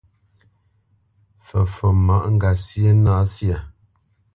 Fǝfot 1.47 1.95
máʼ 2.05 2.23
ŋgasyé 2.35 2.89
na 3.03 3.13
syâ. 3.33 3.57